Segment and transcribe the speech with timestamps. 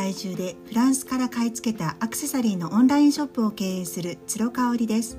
[0.00, 5.18] 在住でフランスから買い付けたアクセサリーのオンラインショップを経営する鶴香織です。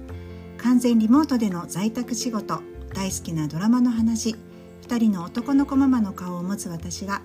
[0.57, 2.63] 完全リモートでの在宅仕事
[2.95, 4.35] 大好きなドラマの話
[4.87, 7.21] 2人の男の子ママの顔を持つ私が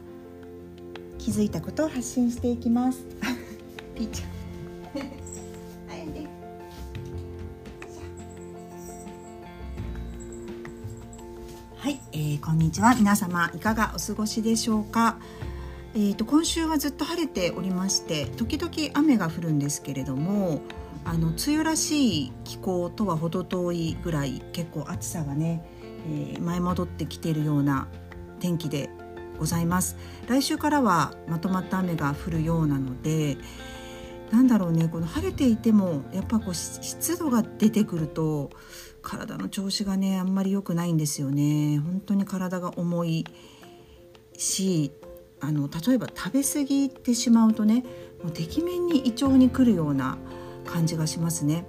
[1.18, 3.06] 気づいたことを発信していきます。
[3.96, 4.28] ピーちゃん。
[11.78, 12.94] はい、えー、こんにちは。
[12.96, 15.16] 皆様いかがお過ごしでしょうか？
[15.96, 20.60] えーと、今週はずっと晴れておりまして時々雨が降るんですけれども
[21.06, 25.66] あの梅雨らしい気候とは程遠いぐらい結構暑さがね、
[26.06, 27.88] えー、前戻ってきているような
[28.40, 28.90] 天気で
[29.38, 29.96] ございます。
[30.28, 33.38] 来週からはまとまった雨が降るようなので
[34.30, 38.50] なんだろうねこの晴れていてもやっぱこう湿度が出てくると
[39.00, 41.78] 体の調子がねあんまり良くないんですよね。
[41.78, 43.24] 本当に体が重い
[44.36, 44.92] し
[45.40, 47.84] あの例えば食べ過ぎてしまうとね
[48.22, 50.18] もうてきめんに胃腸に来るような
[50.64, 51.64] 感じがしますね。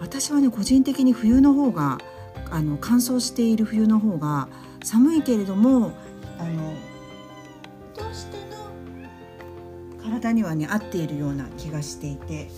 [0.00, 1.98] 私はね個人的に冬の方が
[2.50, 4.48] あの乾燥している冬の方が
[4.82, 5.92] 寒いけれども
[6.38, 6.74] あの
[7.96, 12.48] どうしての体にはね合っているような気がしていて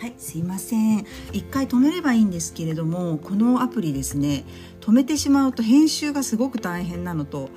[0.00, 0.14] はい。
[0.16, 1.06] すいません。
[1.32, 4.44] 一回止めればいいんですけれどもこのアプリですね
[4.80, 7.50] 止めてしまうと編集がすごく大変なのと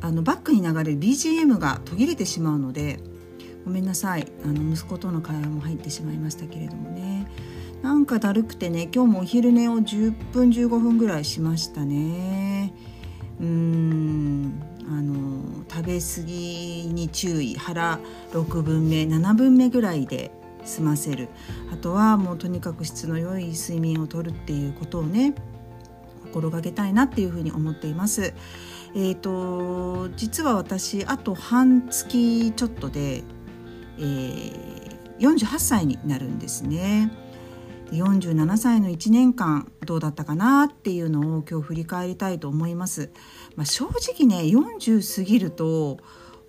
[0.00, 3.00] あのバックに流れる BGM が途切れてしまうので
[3.64, 4.26] ごめんなさい。
[4.44, 7.17] あの息子との会話も入ってしまいましたけれどもね
[7.82, 12.72] なんかだるくてね今日もお昼寝を10分15分ぐらいしましたね
[13.40, 18.00] うんあの食べ過ぎに注意腹
[18.32, 20.30] 6分目7分目ぐらいで
[20.64, 21.28] 済ませる
[21.72, 25.34] あとはもうとにかく質の良い睡眠をとるっていうことをね
[26.24, 28.34] 心がけたいなっていうふうに思っています。
[28.94, 33.22] えーと、実は私あと半月ちょっとで、
[33.98, 37.10] えー、48歳になるんですね。
[37.92, 43.10] 47歳の1年間どうだったかなっていうのを今日振り返りたいと思います。
[43.56, 45.98] まあ、正直ね40過ぎると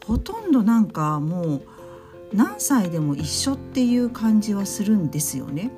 [0.05, 1.61] ほとんどなんかもう
[2.33, 5.71] 何歳でも一緒っていう感じはするんですよね。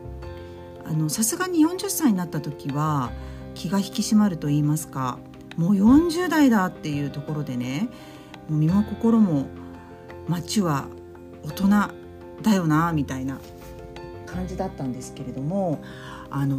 [0.86, 3.12] あのさすがに40歳になった時は
[3.54, 5.20] 気が引き締まると言いますか
[5.56, 7.90] もう40代だっていうところでね
[8.50, 9.48] もう身も心も
[10.28, 10.88] 街は
[11.44, 11.68] 大人
[12.42, 13.40] だよなみたいな
[14.34, 15.84] 感じだったんですけれども
[16.30, 16.58] あの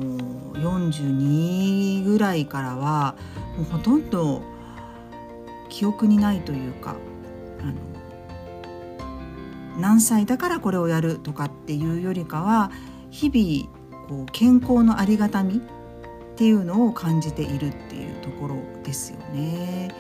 [0.55, 3.17] 42ぐらいからは
[3.57, 4.43] もうほとんど
[5.69, 6.97] 記憶にないというか
[7.61, 7.75] あの
[9.81, 12.71] 何歳だからこれをやるとかっていうよりかは
[13.11, 15.61] 日々こう健康のありがたみっ
[16.37, 19.95] ていうのを感じているっていうところですよね。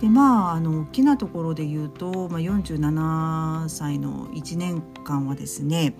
[0.00, 5.94] でまああの大きなところで言うと、まあ、47歳の1年間はですね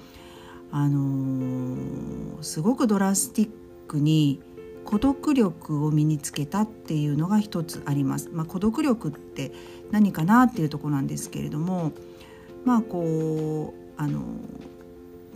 [0.77, 3.51] あのー、すごくドラスティッ
[3.87, 4.43] クに
[4.85, 8.29] 孤独力を身につけたっていうのが一つあります。
[8.33, 9.53] まあ、孤独力って
[9.93, 11.93] 何かなっていうとこなんですけれども
[12.65, 14.25] まあこうあの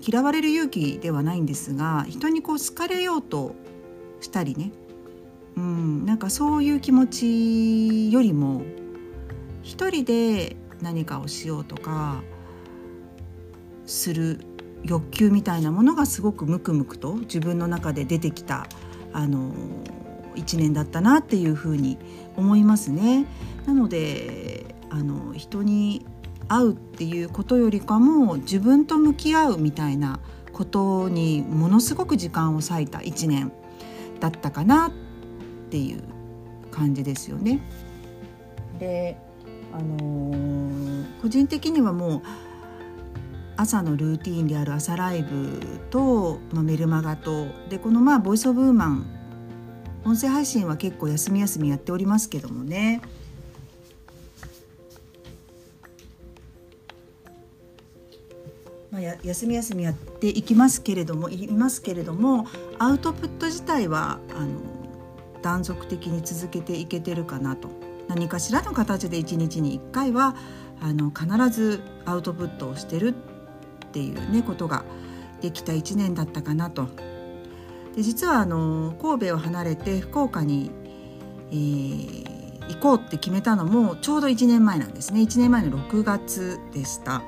[0.04, 3.54] 嫌われる勇気ではないんですが人にこう好かれようと
[4.20, 4.72] したりね、
[5.56, 8.62] うん、なんかそういう気持ちよりも
[9.62, 12.24] 一人で何かをしようとか
[13.86, 14.40] する
[14.84, 18.66] 欲求みたいなものがすごくムクムクと自分の中で出てきた
[19.12, 19.52] あの
[20.34, 21.98] 一年だったなっていうふうに
[22.36, 23.26] 思いますね。
[23.66, 26.06] なのであの人に
[26.48, 30.20] 会うっていうことよりかも自分と向き合うみたいな
[30.52, 33.52] ことにものすごく時間を割いた1年
[34.20, 34.92] だったかなっ
[35.70, 36.02] ていう
[36.70, 37.60] 感じですよね。
[38.78, 39.18] で
[39.72, 42.22] あのー、個人的にはもう
[43.58, 45.60] 朝のルーティンである朝ライブ
[45.90, 49.06] と、まあ、メルマガとでこのまあボイス・オブ・ウーマン
[50.04, 53.02] 音声配信は結構休み休みやっておりますけどもね。
[58.92, 62.46] まあ、や休み休みやっていきますけれどもいますけれども
[62.78, 64.60] アウトプット自体はあの
[65.42, 67.68] 断続的に続けていけてるかなと
[68.08, 70.36] 何かしらの形で1日に1回は
[70.80, 73.14] あの必ずアウトプットをしてる
[73.98, 74.84] っていうねことが
[75.40, 76.88] できた1年だったかなと。
[77.96, 80.70] で実はあの神戸を離れて福岡に、
[81.50, 87.22] えー、行こうって決めたのもちょうど1年前なんですね1年前の6月でした。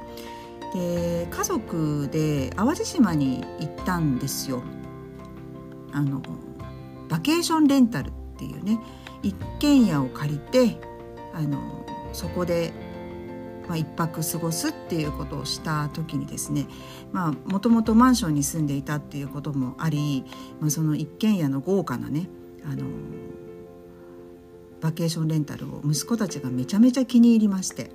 [0.72, 4.62] で家族で淡路島に行ったんですよ。
[5.92, 6.22] あの
[7.08, 8.78] バケーションレンタルっていうね
[9.24, 10.78] 一軒家を借りて
[11.34, 11.58] あの
[12.12, 12.72] そこで、
[13.70, 16.66] まあ、一泊過ごすっていうことをした時にですね
[17.44, 20.24] もともとマンションに住んでいたっていうこともあり、
[20.58, 22.28] まあ、その一軒家の豪華なね
[22.64, 22.84] あの
[24.80, 27.92] バケーションレンタルを息子たちがめちゃめちゃ気に入りまして。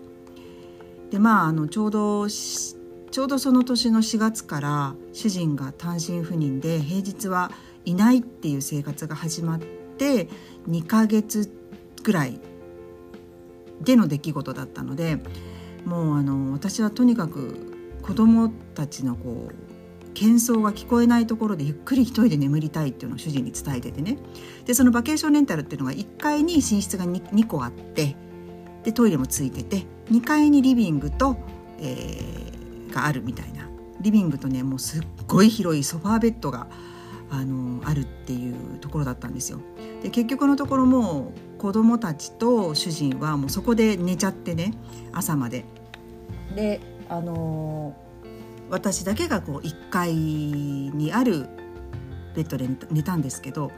[1.12, 7.52] でまああのちょうどちょうどその年の4月から主人が単身赴任で平日は
[7.84, 10.30] いないっていう生活が始まって
[10.70, 11.52] 2ヶ月
[12.02, 12.40] ぐらい
[13.82, 15.20] での出来事だったので
[15.86, 24.18] もうあの私はとにかく子供たちのこう喧騒が聞こえないところでゆっくり一人で眠りたいっていうのを主人に伝えててね。
[24.66, 28.16] でそのバケーションレンタルっていうのが1階に寝室が 2, 2個あって
[28.84, 31.36] でトイレもついてて2階にリビングと、
[31.80, 33.70] えー、があるみたいな。
[34.02, 36.68] リビングとねもうすっごい広いソファーベッドが
[37.30, 39.60] あのあるっていうところだったんですよ。
[40.04, 44.74] で結局のところも子供たちと主人はもうそこで寝ちゃってね
[45.12, 45.66] 朝まで。
[46.56, 46.80] で
[47.10, 47.96] あの
[48.70, 51.48] 私だけがこう1階にある
[52.36, 53.72] ベッドで寝たんですけど、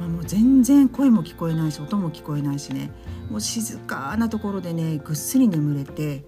[0.00, 2.90] まあ、もう全然声も聞こえないし音も聞こえないしね
[3.30, 6.24] もう静かなところでねぐっすり眠れて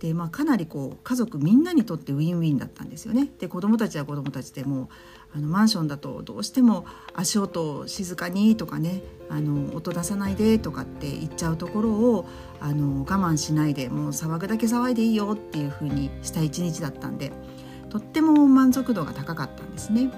[0.00, 3.30] で、まあ、かなりこう家族みんなにとってウィンウィンだったんですよね。
[3.38, 4.88] で子供たちは子供たちでも
[5.34, 12.26] あのマンションだとどうしても足音を静かにとかねあの音出さないでとかって言っちゃうところを
[12.60, 17.32] あの我慢しないでもう騒ぐだけ騒いでいいよっていう風にした一日だったんで
[17.90, 20.10] とっても満足度が高かったんですね。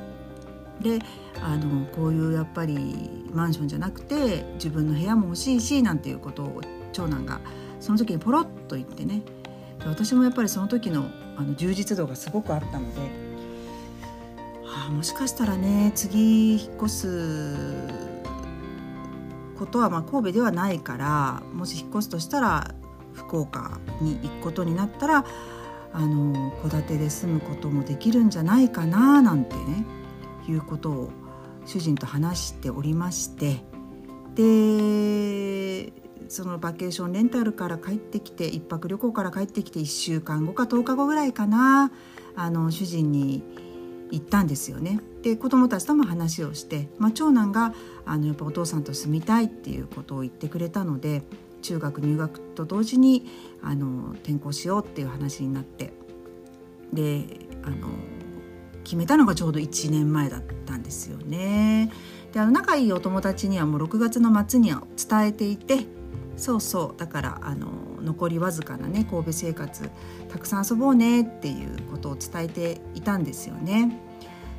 [0.80, 0.98] で
[1.42, 6.60] あのこういうやっぱりマンションじゃなくて自分の部屋も欲しいしなんていうことを
[6.92, 7.40] 長男が
[7.80, 9.22] その時にポロッと言ってね
[9.84, 13.00] 私もやっぱりその時のあの充実度がすごくあったので、
[14.64, 18.06] はあ、もしかしたらね次引っ越す
[19.58, 22.74] ことはまあ神戸ではないからもし引っ越すとしたら
[23.12, 25.24] 福岡に行くことになったら
[25.92, 29.84] あの戸建てで住むこともできるんじゃないかななんてね
[30.48, 31.10] いうことを
[31.64, 33.64] 主人と話しておりまして。
[34.34, 35.92] で
[36.28, 41.92] そのバケーションレンタルから帰ってきて1泊旅行から帰ってきて1週間後か10日後ぐらいかな
[42.34, 43.42] あの主人に
[44.10, 45.00] 行ったんですよね。
[45.22, 47.74] で子供たちとも話をして、まあ、長男が
[48.04, 51.22] あのやっぱお父さんと住みたいっていうことを言ってくれたので
[51.62, 53.26] 中学入学と同時に
[53.62, 55.92] あの転校しようっていう話になって
[56.92, 57.24] で
[57.64, 57.88] あの
[58.84, 61.90] 決めたのがちょうど1年前だったんですよね。
[62.32, 65.86] であの仲いいお友達にはもう6月の末には伝えていて
[66.36, 67.68] そうそうだからあの
[68.02, 69.90] 残りわずかなね神戸生活
[70.28, 74.00] たくさん遊ぼうねっていうことを伝えていたんですよね。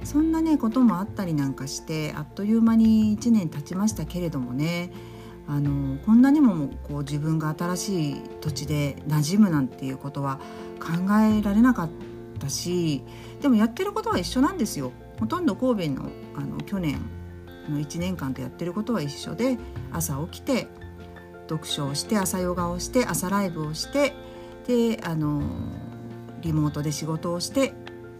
[0.03, 4.91] そんなねこともあったりなんかしてあっという間に1年経ちましたけれどもね
[5.47, 10.39] あのこんなにもこう自分が新しい土地で馴染むなんていうことは
[10.79, 11.89] 考えられなかっ
[12.39, 13.03] たし
[13.41, 14.91] でもやってることは一緒なんですよ。
[15.19, 16.99] ほとんど神戸のあの去年
[17.69, 19.57] の1年間とやってることは一緒で
[19.91, 20.67] 朝起きて
[21.55, 24.13] 読書をして朝ヨガをして朝ライブをして
[24.67, 25.41] であの
[26.41, 27.73] リモートで仕事をして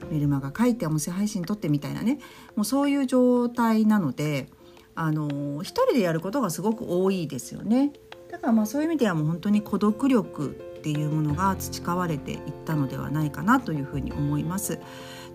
[0.10, 2.20] メルマガ書いて音声配信撮ってみたいなね
[2.56, 4.48] もうそういう状態なので
[4.96, 7.94] あの一人でやることがすごく多いですよね。
[8.32, 14.80] だからまあそういう意味ではもう本当に孤独力っていうものが培われていったのではないかなというふうに思います。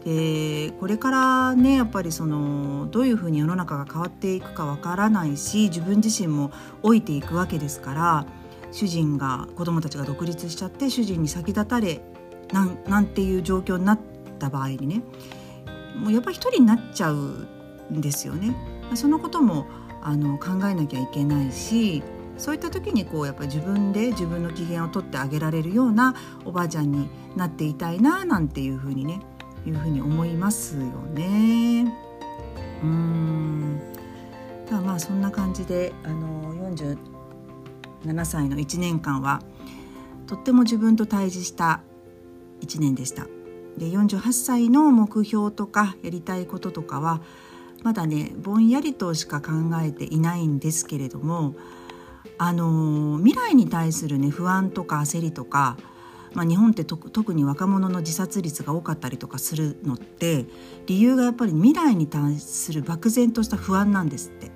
[0.04, 6.50] でこれからねやっぱりそのどういうふうに世の中が変わっていくかわからないし自分自身も
[6.82, 8.26] 老いていくわけですから
[8.72, 12.00] 主人が子供たちが独立しちゃって主人に先立たれ
[12.52, 14.00] なんなんていう状況になっ
[14.38, 15.02] た場合にね
[15.96, 18.56] もうやっぱり一人になっちゃうんですよね。
[18.94, 19.66] そのことも
[20.02, 22.02] あの考えなきゃいけないし
[22.36, 29.20] そういった時にこうやっぱり自分で自分の機嫌を取ってあげられるようなおばあちゃんになっていたいななんていうふうにね
[29.66, 30.82] いうふうに思いますよ
[31.14, 31.92] ね。
[32.82, 33.80] うん
[34.68, 39.42] だまあそんな感じであの47歳の1年間は
[40.26, 41.82] とっても自分と対峙した
[42.60, 43.26] 1年でした。
[43.76, 47.20] で48歳の目標とかやりたいこととかは
[47.82, 49.52] まだねぼんやりとしか考
[49.82, 51.54] えていないんですけれども
[52.38, 55.76] あの未来に対するね不安とか焦りとか、
[56.34, 60.46] まあ、日本って特に若者の自殺率が多かったりとかするのって
[60.86, 64.50] 理由がやっぱり未来に対する漠然とした不安なんですって。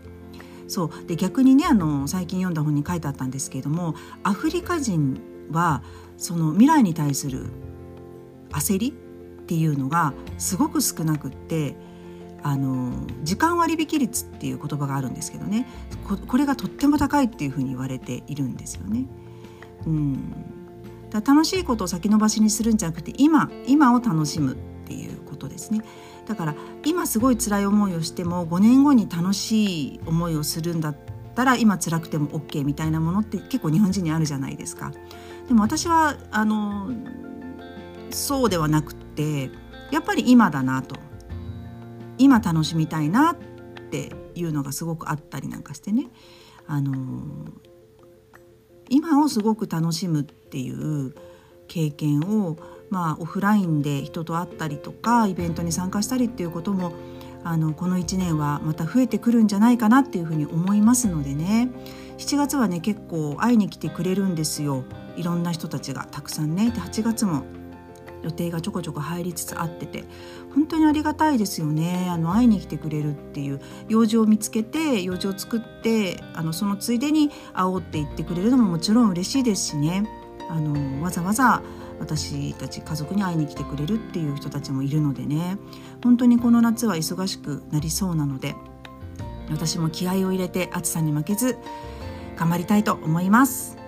[0.68, 5.20] そうで逆にねあの最近読んだ本に書いてあったんですけれどもアフリカ人
[5.52, 5.82] は
[6.16, 7.46] その未来に対する
[8.50, 8.92] 焦りっ
[9.46, 11.76] ていうのがすごく少なくって
[12.42, 12.92] あの
[13.22, 15.66] 時間割引率っていう言葉があるんですけどね
[16.04, 19.06] これがとっても高いっていうふうに言われているんですよね。
[19.86, 20.55] うん
[21.10, 25.82] だ楽しいことを先延ばしにするんじゃなくて今今を楽しむっていうことですね。
[26.26, 30.96] だから今すごい辛い思いをしても5年後に楽しい思いをするんだっ
[31.34, 34.92] たら今辛くても OK みたいなものって結構日本人にあるじゃないですか。
[35.46, 36.90] でも私はあの
[38.10, 39.50] そうではなくて
[39.92, 40.96] やっぱり今だなと
[42.18, 43.36] 今楽しみたいなっ
[43.90, 46.08] ていうのがすごくあったりなんかしてね
[46.66, 46.92] あの
[48.88, 51.12] 今をすごく楽しむってっていう
[51.68, 52.56] 経験を
[52.88, 56.94] まあオフラインで人と会ったりとかイベントに参加したりっていうことも
[57.44, 61.68] あのこの1年はまた増えてくるんじゃないかなっていうふうに思いますのでね。
[62.16, 64.84] 7月はね結構会いに来てくれるんですよ。
[65.18, 66.70] いろんな人たちがたくさんね。
[66.70, 67.44] で8月も
[68.22, 70.04] 予定がちょこちょこ入りつつあってて
[70.54, 72.08] 本当にありがたいですよね。
[72.10, 80.08] あの会いに来てくれるっていう用事を見つけて用事を作ってあのそのついでに会おうって言ってくれるのももちろん嬉しいですしね。
[80.48, 81.62] あのわざわざ
[81.98, 85.58] 私たち家族に会いに来てくれるっていう人たちもいるのでね
[86.02, 88.54] 本当にこの夏は忙しくなりそうなので
[89.50, 91.56] 私も気合を入れて暑さに負けず
[92.36, 93.85] 頑張りたいと思います。